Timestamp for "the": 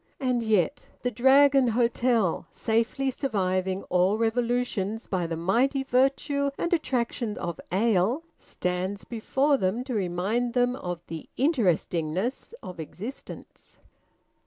1.03-1.11, 5.27-5.35, 11.05-11.29